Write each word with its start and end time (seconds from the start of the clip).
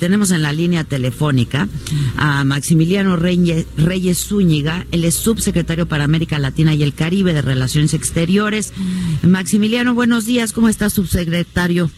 Tenemos 0.00 0.30
en 0.30 0.42
la 0.42 0.52
línea 0.52 0.84
telefónica 0.84 1.66
a 2.16 2.44
Maximiliano 2.44 3.16
Reyes, 3.16 3.66
Reyes 3.76 4.28
Zúñiga, 4.28 4.86
él 4.92 5.02
es 5.02 5.16
subsecretario 5.16 5.88
para 5.88 6.04
América 6.04 6.38
Latina 6.38 6.72
y 6.72 6.84
el 6.84 6.94
Caribe 6.94 7.34
de 7.34 7.42
Relaciones 7.42 7.94
Exteriores. 7.94 8.72
Maximiliano, 9.24 9.94
buenos 9.94 10.24
días, 10.24 10.52
¿cómo 10.52 10.68
está, 10.68 10.88
subsecretario? 10.88 11.90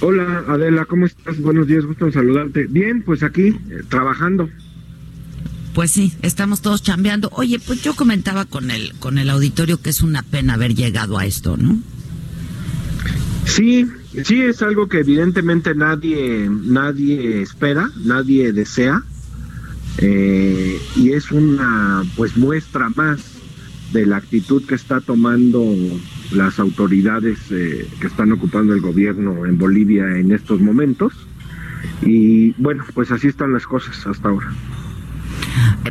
Hola 0.00 0.44
Adela, 0.46 0.84
¿cómo 0.84 1.06
estás? 1.06 1.40
Buenos 1.40 1.66
días, 1.66 1.84
gusto 1.84 2.06
en 2.06 2.12
saludarte. 2.12 2.68
Bien, 2.68 3.02
pues 3.02 3.24
aquí, 3.24 3.48
eh, 3.48 3.82
trabajando. 3.88 4.48
Pues 5.74 5.90
sí, 5.90 6.12
estamos 6.22 6.62
todos 6.62 6.84
chambeando. 6.84 7.30
Oye, 7.32 7.58
pues 7.58 7.82
yo 7.82 7.96
comentaba 7.96 8.44
con 8.44 8.70
el, 8.70 8.94
con 9.00 9.18
el 9.18 9.28
auditorio 9.30 9.82
que 9.82 9.90
es 9.90 10.02
una 10.02 10.22
pena 10.22 10.54
haber 10.54 10.76
llegado 10.76 11.18
a 11.18 11.26
esto, 11.26 11.56
¿no? 11.56 11.80
Sí, 13.44 13.88
sí 14.24 14.42
es 14.42 14.62
algo 14.62 14.88
que 14.88 15.00
evidentemente 15.00 15.74
nadie, 15.74 16.48
nadie 16.50 17.42
espera, 17.42 17.90
nadie 18.04 18.52
desea. 18.52 19.02
eh, 19.98 20.78
y 20.96 21.12
es 21.12 21.32
una 21.32 22.04
pues 22.16 22.36
muestra 22.36 22.88
más 22.90 23.20
de 23.92 24.06
la 24.06 24.18
actitud 24.18 24.64
que 24.64 24.74
está 24.74 25.00
tomando 25.00 25.64
las 26.32 26.58
autoridades 26.58 27.38
eh, 27.50 27.88
que 28.00 28.06
están 28.06 28.30
ocupando 28.32 28.74
el 28.74 28.80
gobierno 28.80 29.46
en 29.46 29.58
Bolivia 29.58 30.04
en 30.18 30.30
estos 30.32 30.60
momentos. 30.60 31.12
Y 32.02 32.52
bueno, 32.60 32.84
pues 32.94 33.10
así 33.10 33.28
están 33.28 33.52
las 33.52 33.66
cosas 33.66 34.06
hasta 34.06 34.28
ahora. 34.28 34.52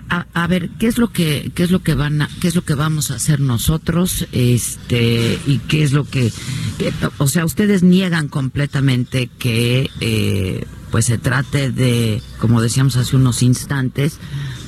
A, 0.10 0.26
a 0.34 0.48
ver, 0.48 0.70
¿qué 0.80 0.88
es 0.88 0.98
lo 0.98 1.10
que 1.12 1.52
qué 1.56 1.64
es 1.64 1.72
lo 1.72 1.82
que 1.82 1.94
van 1.96 2.22
a, 2.22 2.30
qué 2.40 2.48
es 2.48 2.56
lo 2.56 2.64
que 2.64 2.76
vamos 2.76 3.12
a 3.12 3.16
hacer 3.16 3.40
nosotros 3.40 4.26
este 4.32 5.40
y 5.48 5.58
qué 5.60 5.84
es 5.84 5.92
lo 5.92 6.06
que, 6.06 6.32
que- 6.78 6.94
o 7.18 7.28
sea, 7.28 7.46
ustedes 7.46 7.84
niegan 7.84 8.28
completamente 8.28 9.30
que 9.40 9.90
eh, 10.00 10.66
pues 10.92 11.06
se 11.06 11.18
trate 11.18 11.72
de, 11.72 12.22
como 12.40 12.62
decíamos 12.62 12.96
hace 12.96 13.16
unos 13.16 13.42
instantes, 13.44 14.20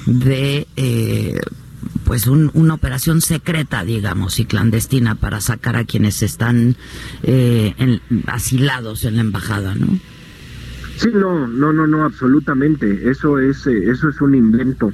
de 0.06 0.68
eh, 0.76 1.40
pues 2.04 2.28
un- 2.28 2.52
una 2.54 2.74
operación 2.74 3.22
secreta, 3.22 3.84
digamos, 3.86 4.40
y 4.40 4.46
clandestina 4.46 5.16
para 5.16 5.40
sacar 5.42 5.76
a 5.78 5.86
quienes 5.86 6.22
están 6.24 6.76
eh, 7.24 7.74
en- 7.78 8.02
asilados 8.28 9.06
en 9.06 9.16
la 9.16 9.22
embajada, 9.22 9.76
¿no? 9.76 9.98
Sí, 11.00 11.12
no, 11.14 11.48
no, 11.48 11.72
no, 11.72 11.88
no, 11.88 12.04
absolutamente. 12.04 13.10
Eso 13.10 13.40
es, 13.40 13.66
eh, 13.68 13.90
eso 13.90 14.10
es 14.10 14.20
un 14.20 14.36
invento. 14.36 14.92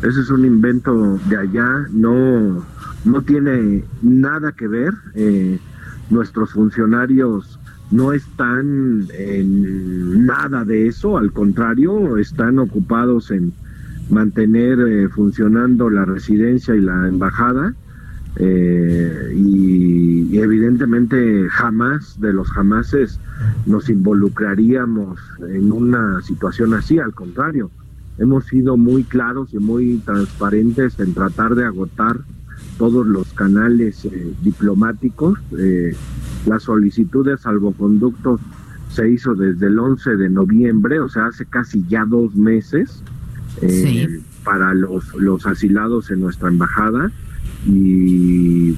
Eso 0.00 0.20
es 0.20 0.30
un 0.30 0.44
invento 0.44 1.18
de 1.28 1.36
allá. 1.36 1.88
No, 1.90 2.64
no 3.04 3.22
tiene 3.22 3.82
nada 4.02 4.52
que 4.52 4.68
ver. 4.68 4.94
Eh, 5.14 5.58
nuestros 6.10 6.52
funcionarios 6.52 7.58
no 7.90 8.12
están 8.12 9.08
en 9.18 10.24
nada 10.26 10.64
de 10.64 10.86
eso. 10.86 11.18
Al 11.18 11.32
contrario, 11.32 12.18
están 12.18 12.60
ocupados 12.60 13.32
en 13.32 13.52
mantener 14.10 14.78
eh, 14.78 15.08
funcionando 15.08 15.90
la 15.90 16.04
residencia 16.04 16.76
y 16.76 16.82
la 16.82 17.08
embajada. 17.08 17.74
Eh, 18.36 19.34
y, 19.34 19.91
y 20.32 20.38
evidentemente 20.38 21.46
jamás 21.50 22.18
de 22.18 22.32
los 22.32 22.48
jamases 22.50 23.20
nos 23.66 23.90
involucraríamos 23.90 25.20
en 25.46 25.70
una 25.70 26.22
situación 26.22 26.72
así, 26.72 26.98
al 26.98 27.12
contrario, 27.12 27.70
hemos 28.16 28.46
sido 28.46 28.78
muy 28.78 29.04
claros 29.04 29.52
y 29.52 29.58
muy 29.58 29.98
transparentes 30.06 30.98
en 31.00 31.12
tratar 31.12 31.54
de 31.54 31.66
agotar 31.66 32.16
todos 32.78 33.06
los 33.06 33.30
canales 33.34 34.06
eh, 34.06 34.32
diplomáticos. 34.42 35.38
Eh, 35.58 35.94
la 36.46 36.58
solicitud 36.58 37.26
de 37.26 37.36
salvoconducto 37.36 38.40
se 38.88 39.10
hizo 39.10 39.34
desde 39.34 39.66
el 39.66 39.78
11 39.78 40.16
de 40.16 40.30
noviembre, 40.30 40.98
o 41.00 41.10
sea, 41.10 41.26
hace 41.26 41.44
casi 41.44 41.84
ya 41.88 42.06
dos 42.06 42.34
meses, 42.34 43.02
eh, 43.60 43.68
Sí. 44.08 44.24
para 44.44 44.72
los, 44.72 45.14
los 45.14 45.46
asilados 45.46 46.10
en 46.10 46.20
nuestra 46.22 46.48
embajada 46.48 47.12
y, 47.66 48.76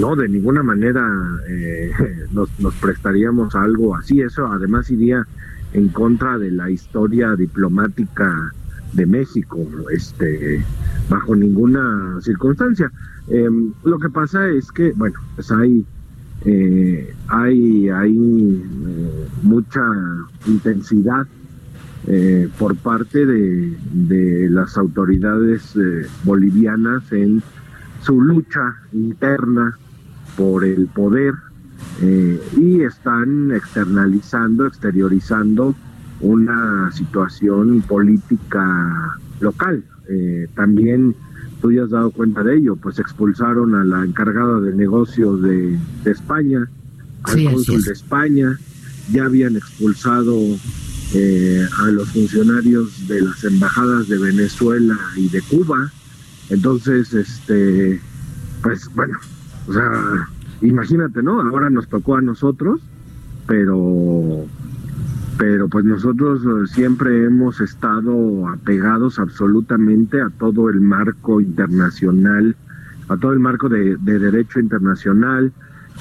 no 0.00 0.16
de 0.16 0.28
ninguna 0.28 0.62
manera 0.62 1.06
eh, 1.48 1.90
nos, 2.32 2.50
prestaríamos 2.80 3.54
algo 3.54 3.96
así. 3.96 4.20
Eso 4.20 4.46
además 4.46 4.90
iría 4.90 5.26
en 5.72 5.88
contra 5.88 6.38
de 6.38 6.50
la 6.50 6.70
historia 6.70 7.34
diplomática 7.36 8.52
de 8.92 9.06
México, 9.06 9.58
este, 9.92 10.64
bajo 11.08 11.36
ninguna 11.36 12.18
circunstancia. 12.22 12.90
Em, 13.28 13.72
lo 13.84 13.98
que 13.98 14.08
pasa 14.08 14.48
es 14.48 14.72
que, 14.72 14.92
bueno, 14.92 15.18
pues 15.34 15.52
hay 15.52 15.84
eh, 16.44 17.12
hay, 17.26 17.88
hay 17.88 18.16
eh, 18.16 19.28
mucha 19.42 19.82
intensidad 20.46 21.26
por 22.58 22.74
parte 22.76 23.26
de, 23.26 23.76
de 23.92 24.48
las 24.48 24.78
autoridades 24.78 25.74
bolivianas 26.24 27.12
en 27.12 27.42
su 28.02 28.20
lucha 28.20 28.74
interna 28.92 29.76
por 30.36 30.64
el 30.64 30.86
poder 30.86 31.34
eh, 32.02 32.40
y 32.56 32.82
están 32.82 33.52
externalizando, 33.52 34.66
exteriorizando 34.66 35.74
una 36.20 36.90
situación 36.92 37.82
política 37.82 39.16
local. 39.40 39.84
Eh, 40.08 40.48
también 40.54 41.14
tú 41.60 41.72
ya 41.72 41.84
has 41.84 41.90
dado 41.90 42.10
cuenta 42.10 42.42
de 42.42 42.56
ello, 42.56 42.76
pues 42.76 42.98
expulsaron 42.98 43.74
a 43.74 43.84
la 43.84 44.04
encargada 44.04 44.60
de 44.60 44.74
negocios 44.74 45.42
de, 45.42 45.78
de 46.04 46.10
España, 46.10 46.68
al 47.24 47.34
Sí, 47.34 47.44
cónsul 47.44 47.76
es. 47.76 47.84
de 47.84 47.92
España, 47.92 48.58
ya 49.12 49.24
habían 49.24 49.56
expulsado 49.56 50.36
eh, 51.14 51.66
a 51.82 51.86
los 51.90 52.08
funcionarios 52.10 53.08
de 53.08 53.22
las 53.22 53.42
embajadas 53.44 54.08
de 54.08 54.18
Venezuela 54.18 54.96
y 55.16 55.28
de 55.28 55.40
Cuba. 55.42 55.90
Entonces, 56.50 57.12
este, 57.14 58.00
pues 58.62 58.88
bueno, 58.94 59.18
o 59.66 59.72
sea, 59.72 60.28
imagínate, 60.62 61.22
¿no? 61.22 61.40
Ahora 61.40 61.70
nos 61.70 61.88
tocó 61.88 62.16
a 62.16 62.22
nosotros, 62.22 62.80
pero 63.46 64.46
pero 65.38 65.68
pues 65.68 65.84
nosotros 65.84 66.42
eh, 66.42 66.72
siempre 66.74 67.24
hemos 67.24 67.60
estado 67.60 68.48
apegados 68.48 69.20
absolutamente 69.20 70.20
a 70.20 70.30
todo 70.30 70.68
el 70.68 70.80
marco 70.80 71.40
internacional, 71.40 72.56
a 73.08 73.16
todo 73.16 73.32
el 73.32 73.38
marco 73.38 73.68
de, 73.68 73.96
de 73.96 74.18
derecho 74.18 74.58
internacional. 74.58 75.52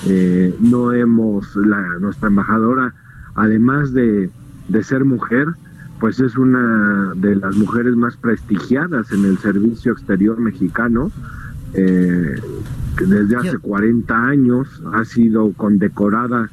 Eh, 0.07 0.55
no 0.59 0.91
hemos, 0.91 1.55
la, 1.55 1.99
nuestra 1.99 2.29
embajadora, 2.29 2.95
además 3.35 3.93
de, 3.93 4.31
de 4.69 4.83
ser 4.83 5.05
mujer, 5.05 5.49
pues 5.99 6.19
es 6.19 6.37
una 6.37 7.13
de 7.15 7.35
las 7.35 7.55
mujeres 7.55 7.95
más 7.95 8.15
prestigiadas 8.17 9.11
en 9.11 9.25
el 9.25 9.37
servicio 9.39 9.91
exterior 9.93 10.39
mexicano. 10.39 11.11
Eh, 11.73 12.35
que 12.97 13.05
desde 13.05 13.35
hace 13.35 13.51
Yo- 13.53 13.61
40 13.61 14.15
años 14.27 14.67
ha 14.93 15.05
sido 15.05 15.51
condecorada 15.53 16.49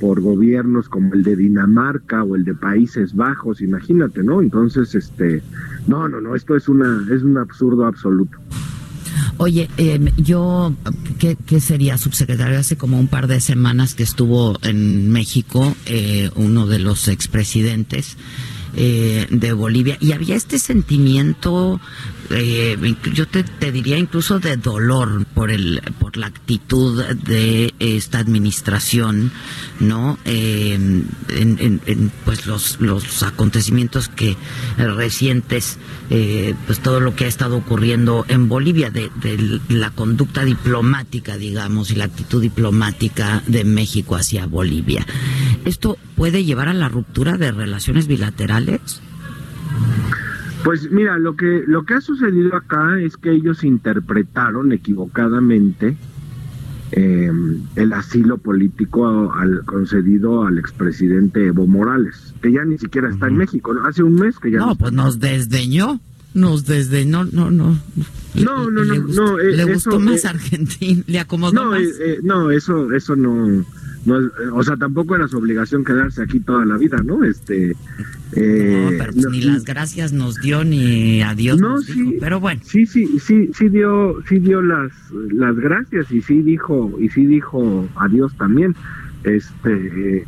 por 0.00 0.20
gobiernos 0.20 0.88
como 0.88 1.12
el 1.14 1.22
de 1.22 1.36
Dinamarca 1.36 2.22
o 2.24 2.36
el 2.36 2.44
de 2.44 2.54
Países 2.54 3.14
Bajos, 3.14 3.60
imagínate, 3.60 4.22
¿no? 4.22 4.40
Entonces, 4.40 4.94
este, 4.94 5.42
no, 5.86 6.08
no, 6.08 6.20
no, 6.20 6.34
esto 6.34 6.56
es 6.56 6.68
una, 6.68 7.06
es 7.14 7.22
un 7.22 7.36
absurdo 7.36 7.84
absoluto. 7.86 8.38
Oye, 9.36 9.68
eh, 9.76 10.12
yo, 10.16 10.74
¿qué, 11.18 11.36
¿qué 11.46 11.60
sería 11.60 11.98
subsecretario? 11.98 12.58
Hace 12.58 12.76
como 12.76 12.98
un 12.98 13.08
par 13.08 13.26
de 13.26 13.40
semanas 13.40 13.94
que 13.94 14.02
estuvo 14.04 14.58
en 14.62 15.10
México 15.10 15.74
eh, 15.86 16.30
uno 16.36 16.66
de 16.66 16.78
los 16.78 17.08
expresidentes 17.08 18.16
eh, 18.76 19.26
de 19.30 19.52
Bolivia 19.52 19.96
y 20.00 20.12
había 20.12 20.34
este 20.36 20.58
sentimiento, 20.58 21.80
eh, 22.30 22.76
yo 23.12 23.26
te, 23.28 23.44
diría 23.72 23.98
incluso 23.98 24.40
de 24.40 24.56
dolor 24.56 25.26
por 25.34 25.50
el 25.50 25.80
por 25.98 26.16
la 26.16 26.26
actitud 26.26 27.02
de 27.04 27.74
esta 27.78 28.18
administración, 28.18 29.30
¿no? 29.80 30.18
Eh, 30.24 30.74
en, 30.74 31.06
en- 31.28 31.80
en, 31.86 32.12
pues 32.24 32.46
los 32.46 32.80
los 32.80 33.22
acontecimientos 33.22 34.08
que 34.08 34.36
recientes, 34.76 35.78
eh, 36.10 36.54
pues 36.66 36.80
todo 36.80 37.00
lo 37.00 37.14
que 37.14 37.24
ha 37.24 37.28
estado 37.28 37.56
ocurriendo 37.56 38.24
en 38.28 38.48
Bolivia 38.48 38.90
de, 38.90 39.10
de 39.22 39.60
la 39.68 39.90
conducta 39.90 40.44
diplomática, 40.44 41.36
digamos, 41.36 41.90
y 41.90 41.96
la 41.96 42.04
actitud 42.04 42.40
diplomática 42.42 43.42
de 43.46 43.64
México 43.64 44.16
hacia 44.16 44.46
Bolivia. 44.46 45.06
¿Esto 45.64 45.96
puede 46.16 46.44
llevar 46.44 46.68
a 46.68 46.74
la 46.74 46.88
ruptura 46.88 47.38
de 47.38 47.50
relaciones 47.52 48.06
bilaterales? 48.06 49.00
Pues 50.62 50.90
mira, 50.90 51.18
lo 51.18 51.36
que 51.36 51.62
lo 51.66 51.84
que 51.84 51.94
ha 51.94 52.00
sucedido 52.00 52.56
acá 52.56 52.98
es 53.00 53.16
que 53.16 53.30
ellos 53.30 53.64
interpretaron 53.64 54.72
equivocadamente 54.72 55.96
eh, 56.92 57.30
el 57.76 57.92
asilo 57.92 58.38
político 58.38 59.32
al, 59.32 59.64
concedido 59.64 60.46
al 60.46 60.58
expresidente 60.58 61.46
Evo 61.46 61.66
Morales, 61.66 62.34
que 62.40 62.52
ya 62.52 62.64
ni 62.64 62.78
siquiera 62.78 63.10
está 63.10 63.28
en 63.28 63.36
México. 63.36 63.74
Hace 63.86 64.02
un 64.02 64.14
mes 64.14 64.38
que 64.38 64.52
ya 64.52 64.58
no. 64.58 64.74
pues 64.74 64.92
nos 64.92 65.18
desdeñó, 65.18 66.00
nos 66.32 66.64
desdeñó, 66.64 67.24
no, 67.24 67.50
no. 67.50 67.78
No, 68.34 68.70
no, 68.70 68.84
no, 68.84 68.94
no. 68.94 69.38
le 69.38 69.62
eh, 69.62 69.72
gustó 69.72 70.00
más 70.00 70.24
eh, 70.24 70.28
Argentina, 70.28 71.02
le 71.06 71.20
acomodó 71.20 71.52
no, 71.52 71.70
más. 71.70 71.82
no, 72.22 72.50
eso, 72.50 72.92
eso 72.92 73.16
no 73.16 73.64
no, 74.04 74.18
o 74.52 74.62
sea, 74.62 74.76
tampoco 74.76 75.14
era 75.14 75.26
su 75.28 75.38
obligación 75.38 75.84
quedarse 75.84 76.22
aquí 76.22 76.40
toda 76.40 76.64
la 76.64 76.76
vida, 76.76 76.98
¿no? 77.04 77.24
Este, 77.24 77.74
eh, 78.32 78.88
no, 78.90 78.98
pero 78.98 79.12
pues 79.12 79.26
ni 79.30 79.40
las 79.40 79.64
gracias 79.64 80.12
nos 80.12 80.36
dio 80.40 80.64
ni 80.64 81.22
adiós 81.22 81.60
no, 81.60 81.76
nos 81.76 81.86
sí, 81.86 82.16
pero 82.20 82.40
bueno. 82.40 82.60
Sí, 82.64 82.86
sí, 82.86 83.18
sí, 83.18 83.50
sí 83.54 83.68
dio, 83.68 84.22
sí 84.28 84.38
dio 84.38 84.60
las, 84.60 84.92
las 85.30 85.56
gracias 85.56 86.10
y 86.12 86.20
sí 86.20 86.42
dijo, 86.42 86.92
y 87.00 87.08
sí 87.08 87.26
dijo 87.26 87.88
adiós 87.96 88.34
también. 88.36 88.74
Este, 89.24 90.26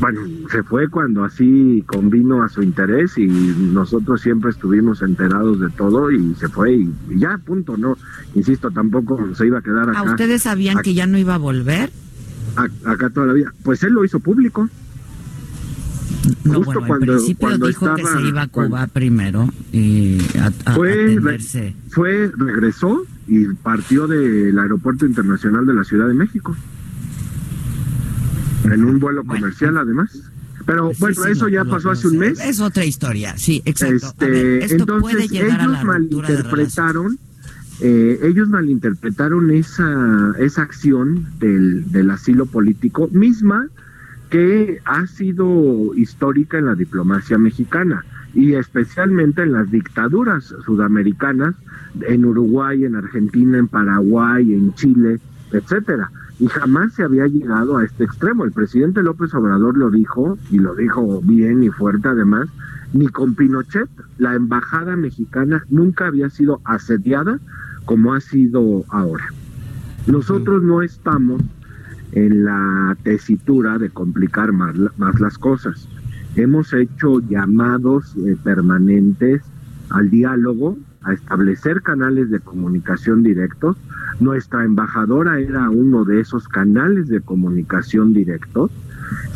bueno, 0.00 0.20
se 0.50 0.62
fue 0.62 0.88
cuando 0.88 1.24
así 1.24 1.82
convino 1.86 2.42
a 2.42 2.48
su 2.48 2.62
interés 2.62 3.18
y 3.18 3.26
nosotros 3.26 4.20
siempre 4.20 4.50
estuvimos 4.50 5.02
enterados 5.02 5.60
de 5.60 5.68
todo 5.70 6.10
y 6.10 6.34
se 6.36 6.48
fue 6.48 6.74
y, 6.74 6.92
ya, 7.10 7.38
punto, 7.38 7.76
no, 7.76 7.96
insisto, 8.34 8.70
tampoco 8.70 9.34
se 9.34 9.46
iba 9.46 9.58
a 9.58 9.62
quedar 9.62 9.90
acá. 9.90 9.98
¿A 9.98 10.02
ustedes 10.04 10.42
sabían 10.42 10.78
que 10.82 10.94
ya 10.94 11.06
no 11.06 11.18
iba 11.18 11.34
a 11.34 11.38
volver? 11.38 11.90
Acá 12.56 13.10
toda 13.10 13.26
la 13.26 13.32
vida. 13.32 13.52
Pues 13.62 13.82
él 13.82 13.92
lo 13.92 14.04
hizo 14.04 14.20
público. 14.20 14.68
No, 16.44 16.54
Justo 16.54 16.80
bueno, 16.80 16.86
cuando, 16.86 17.12
principio 17.12 17.58
dijo 17.58 17.94
que 17.94 18.02
se 18.06 18.22
iba 18.22 18.42
a 18.42 18.48
Cuba 18.48 18.86
primero 18.86 19.48
y 19.72 20.18
fue, 20.74 21.18
fue, 21.90 22.32
regresó 22.34 23.04
y 23.26 23.46
partió 23.48 24.06
del 24.06 24.58
aeropuerto 24.58 25.04
internacional 25.04 25.66
de 25.66 25.74
la 25.74 25.84
Ciudad 25.84 26.08
de 26.08 26.14
México. 26.14 26.56
En 28.64 28.84
un 28.84 28.98
vuelo 28.98 29.24
comercial, 29.24 29.76
además. 29.76 30.10
Pero 30.64 30.92
bueno, 30.98 31.24
eso 31.26 31.48
ya 31.48 31.64
pasó 31.64 31.90
hace 31.90 32.08
un 32.08 32.18
mes. 32.18 32.40
Es 32.40 32.60
otra 32.60 32.86
historia, 32.86 33.36
sí, 33.36 33.60
exacto. 33.66 34.24
Este, 34.24 34.64
esto 34.64 34.76
entonces, 34.76 35.02
puede 35.02 35.24
ellos 35.24 35.52
a 35.52 35.66
la 35.66 35.84
malinterpretaron 35.84 37.18
eh, 37.80 38.20
ellos 38.22 38.48
malinterpretaron 38.48 39.50
esa, 39.50 40.32
esa 40.38 40.62
acción 40.62 41.26
del, 41.38 41.90
del 41.90 42.10
asilo 42.10 42.46
político 42.46 43.08
misma 43.12 43.68
que 44.30 44.80
ha 44.84 45.06
sido 45.06 45.94
histórica 45.94 46.58
en 46.58 46.66
la 46.66 46.74
diplomacia 46.74 47.38
mexicana 47.38 48.04
y 48.34 48.54
especialmente 48.54 49.42
en 49.42 49.52
las 49.52 49.70
dictaduras 49.70 50.54
sudamericanas, 50.64 51.54
en 52.08 52.24
Uruguay, 52.24 52.84
en 52.84 52.96
Argentina, 52.96 53.58
en 53.58 53.68
Paraguay, 53.68 54.52
en 54.52 54.74
Chile, 54.74 55.20
etcétera. 55.52 56.10
Y 56.40 56.48
jamás 56.48 56.94
se 56.94 57.04
había 57.04 57.28
llegado 57.28 57.76
a 57.76 57.84
este 57.84 58.04
extremo. 58.04 58.44
El 58.44 58.50
presidente 58.50 59.02
López 59.02 59.32
Obrador 59.34 59.76
lo 59.76 59.90
dijo, 59.90 60.36
y 60.50 60.58
lo 60.58 60.74
dijo 60.74 61.20
bien 61.22 61.62
y 61.62 61.70
fuerte 61.70 62.08
además, 62.08 62.48
ni 62.92 63.06
con 63.06 63.34
Pinochet, 63.34 63.88
la 64.18 64.34
embajada 64.34 64.96
mexicana 64.96 65.64
nunca 65.68 66.08
había 66.08 66.28
sido 66.30 66.60
asediada 66.64 67.38
como 67.84 68.14
ha 68.14 68.20
sido 68.20 68.84
ahora. 68.88 69.24
Nosotros 70.06 70.62
no 70.62 70.82
estamos 70.82 71.42
en 72.12 72.44
la 72.44 72.96
tesitura 73.02 73.78
de 73.78 73.90
complicar 73.90 74.52
más, 74.52 74.74
más 74.98 75.20
las 75.20 75.38
cosas. 75.38 75.88
Hemos 76.36 76.72
hecho 76.72 77.20
llamados 77.20 78.14
eh, 78.16 78.36
permanentes 78.42 79.42
al 79.90 80.10
diálogo, 80.10 80.76
a 81.02 81.12
establecer 81.12 81.82
canales 81.82 82.30
de 82.30 82.40
comunicación 82.40 83.22
directos. 83.22 83.76
Nuestra 84.20 84.64
embajadora 84.64 85.38
era 85.38 85.70
uno 85.70 86.04
de 86.04 86.20
esos 86.20 86.48
canales 86.48 87.08
de 87.08 87.20
comunicación 87.20 88.14
directos. 88.14 88.70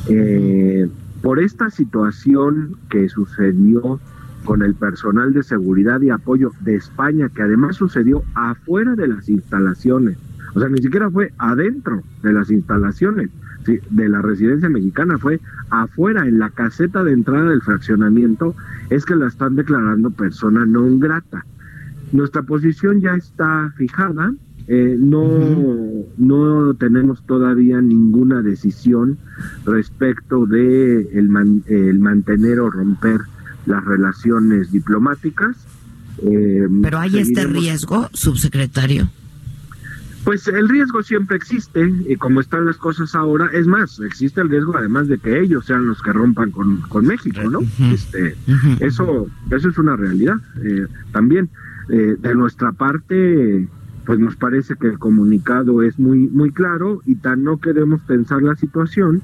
Eh, 0.09 0.89
por 1.23 1.41
esta 1.41 1.71
situación 1.71 2.77
que 2.89 3.09
sucedió 3.09 4.01
con 4.45 4.63
el 4.63 4.75
personal 4.75 5.33
de 5.33 5.43
seguridad 5.43 6.01
y 6.01 6.11
apoyo 6.11 6.53
de 6.61 6.77
España, 6.77 7.29
que 7.29 7.43
además 7.43 7.77
sucedió 7.77 8.23
afuera 8.35 8.95
de 8.95 9.09
las 9.09 9.29
instalaciones. 9.29 10.17
O 10.55 10.61
sea, 10.61 10.69
ni 10.69 10.81
siquiera 10.81 11.11
fue 11.11 11.33
adentro 11.39 12.03
de 12.23 12.33
las 12.33 12.51
instalaciones 12.51 13.31
de 13.67 14.09
la 14.09 14.23
residencia 14.23 14.69
mexicana, 14.69 15.19
fue 15.19 15.41
afuera, 15.71 16.27
en 16.27 16.39
la 16.39 16.51
caseta 16.51 17.05
de 17.05 17.13
entrada 17.13 17.51
del 17.51 17.61
fraccionamiento, 17.61 18.55
es 18.89 19.05
que 19.05 19.17
la 19.17 19.29
están 19.29 19.57
declarando 19.57 20.11
persona 20.11 20.65
no 20.65 20.87
grata. 20.99 21.45
Nuestra 22.13 22.43
posición 22.43 23.01
ya 23.01 23.15
está 23.15 23.73
fijada, 23.77 24.33
eh, 24.69 24.97
no, 24.99 25.27
no 26.17 26.75
tenemos 26.75 27.25
todavía 27.27 27.81
ninguna 27.81 28.43
decisión 28.43 29.19
respecto 29.65 30.47
de 30.47 31.09
el, 31.13 31.31
el 31.67 31.99
mantener 32.01 32.61
o 32.61 32.71
romper 32.71 33.21
las 33.67 33.85
relaciones 33.85 34.73
diplomáticas. 34.73 35.57
Eh, 36.23 36.67
Pero 36.83 36.99
hay 36.99 37.19
este 37.19 37.45
riesgo, 37.47 38.09
subsecretario. 38.13 39.09
Pues 40.25 40.47
el 40.49 40.69
riesgo 40.69 41.03
siempre 41.03 41.37
existe 41.37 41.91
y 42.07 42.17
como 42.17 42.41
están 42.41 42.67
las 42.67 42.77
cosas 42.77 43.15
ahora, 43.15 43.49
es 43.53 43.67
más, 43.67 43.99
existe 44.01 44.41
el 44.41 44.51
riesgo 44.51 44.77
además 44.77 45.09
de 45.09 45.17
que 45.19 45.41
ellos 45.41 45.65
sean 45.65 45.87
los 45.87 46.03
que 46.03 46.13
rompan 46.13 46.51
con, 46.51 46.83
con 46.83 47.07
México, 47.07 47.41
¿no? 47.49 47.61
este, 47.93 48.37
Eso 48.81 49.27
eso 49.51 49.69
es 49.71 49.79
una 49.79 49.97
realidad. 49.97 50.37
Eh, 50.63 50.87
también 51.13 51.49
eh, 51.89 52.17
de 52.21 52.35
nuestra 52.35 52.73
parte, 52.73 53.69
pues 54.05 54.19
nos 54.19 54.37
parece 54.37 54.75
que 54.77 54.89
el 54.89 54.99
comunicado 54.99 55.83
es 55.83 55.99
muy 55.99 56.29
muy 56.29 56.51
claro 56.51 57.01
y 57.07 57.15
tan 57.15 57.45
no 57.45 57.59
queremos 57.59 58.03
pensar 58.03 58.43
la 58.43 58.57
situación 58.57 59.23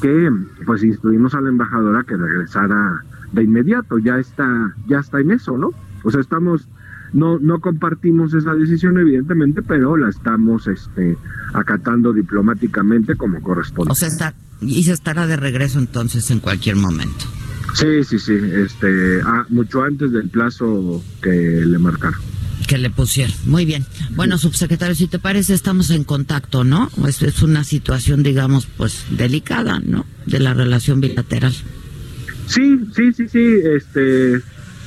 que 0.00 0.30
pues 0.64 0.82
instruimos 0.84 1.34
a 1.34 1.40
la 1.42 1.50
embajadora 1.50 2.04
que 2.04 2.16
regresara 2.16 3.02
de 3.36 3.44
inmediato, 3.44 3.98
ya 3.98 4.18
está, 4.18 4.74
ya 4.88 4.98
está 4.98 5.20
en 5.20 5.30
eso, 5.30 5.56
¿no? 5.56 5.70
O 6.02 6.10
sea, 6.10 6.20
estamos, 6.20 6.66
no, 7.12 7.38
no 7.38 7.60
compartimos 7.60 8.34
esa 8.34 8.54
decisión, 8.54 8.98
evidentemente, 8.98 9.62
pero 9.62 9.96
la 9.96 10.08
estamos 10.08 10.66
este, 10.66 11.16
acatando 11.54 12.12
diplomáticamente 12.12 13.14
como 13.14 13.40
corresponde. 13.42 13.92
O 13.92 13.94
sea, 13.94 14.08
está, 14.08 14.34
y 14.60 14.82
se 14.82 14.92
estará 14.92 15.26
de 15.26 15.36
regreso 15.36 15.78
entonces 15.78 16.30
en 16.30 16.40
cualquier 16.40 16.76
momento. 16.76 17.26
Sí, 17.74 18.04
sí, 18.04 18.18
sí, 18.18 18.32
este, 18.32 19.20
ah, 19.22 19.44
mucho 19.50 19.82
antes 19.82 20.10
del 20.10 20.28
plazo 20.30 21.04
que 21.20 21.30
le 21.30 21.78
marcaron. 21.78 22.18
Que 22.66 22.78
le 22.78 22.88
pusieron. 22.90 23.36
Muy 23.44 23.66
bien. 23.66 23.84
Bueno, 24.16 24.38
subsecretario, 24.38 24.94
si 24.94 25.08
te 25.08 25.18
parece, 25.18 25.52
estamos 25.52 25.90
en 25.90 26.04
contacto, 26.04 26.64
¿no? 26.64 26.90
Es, 27.06 27.22
es 27.22 27.42
una 27.42 27.64
situación, 27.64 28.22
digamos, 28.22 28.66
pues 28.66 29.04
delicada, 29.10 29.80
¿no? 29.84 30.06
De 30.24 30.40
la 30.40 30.54
relación 30.54 31.00
bilateral. 31.00 31.54
Sí, 32.46 32.80
sí, 32.94 33.12
sí, 33.12 33.28
sí. 33.28 33.54
Este, 33.64 34.40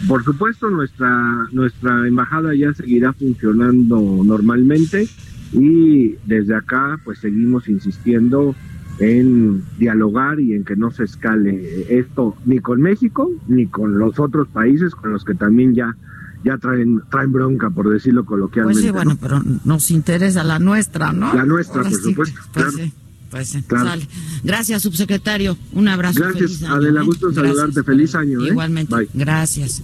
por 0.08 0.24
supuesto, 0.24 0.70
nuestra 0.70 1.48
nuestra 1.52 2.08
embajada 2.08 2.56
ya 2.56 2.74
seguirá 2.74 3.14
funcionando 3.14 4.22
normalmente 4.26 5.08
y 5.52 6.16
desde 6.26 6.56
acá, 6.56 7.00
pues 7.04 7.20
seguimos 7.20 7.68
insistiendo 7.68 8.56
en 9.00 9.64
dialogar 9.78 10.40
y 10.40 10.54
en 10.54 10.64
que 10.64 10.76
no 10.76 10.92
se 10.92 11.06
escale 11.06 11.86
esto 11.90 12.36
ni 12.46 12.60
con 12.60 12.82
México 12.82 13.32
ni 13.48 13.66
con 13.66 13.98
los 13.98 14.20
otros 14.20 14.50
países 14.50 14.94
con 14.94 15.14
los 15.14 15.24
que 15.24 15.36
también 15.36 15.74
ya 15.74 15.96
ya 16.44 16.58
traen 16.58 17.02
traen 17.10 17.32
bronca 17.32 17.70
por 17.70 17.90
decirlo 17.90 18.26
coloquialmente. 18.26 18.82
Pues 18.82 18.86
sí, 18.86 18.92
bueno, 18.92 19.18
pero 19.22 19.42
nos 19.66 19.92
interesa 19.92 20.44
la 20.44 20.60
nuestra, 20.60 21.14
¿no? 21.14 21.34
La 21.34 21.46
nuestra, 21.46 21.84
por 21.84 21.94
supuesto. 21.94 22.40
Pues 22.54 22.66
claro. 22.66 22.92
Pues 23.30 23.56
sale. 23.70 24.08
Gracias, 24.44 24.82
subsecretario. 24.82 25.58
Un 25.74 25.88
abrazo. 25.88 26.20
Gracias, 26.22 26.64
año, 26.64 26.76
Adela. 26.76 27.02
¿eh? 27.02 27.06
Gusto 27.06 27.32
saludarte. 27.32 27.84
Feliz 27.84 28.16
año. 28.16 28.44
¿eh? 28.44 28.50
Igualmente. 28.50 28.96
Bye. 28.96 29.10
Gracias. 29.14 29.82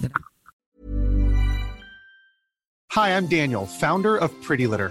Hi, 2.94 3.10
I'm 3.10 3.28
Daniel, 3.28 3.66
founder 3.66 4.16
of 4.16 4.32
Pretty 4.46 4.66
Litter. 4.66 4.90